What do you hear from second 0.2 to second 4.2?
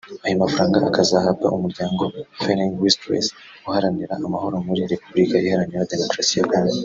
Ayo mafaranga akazahabwa Umuryango Falling Whistles uharanira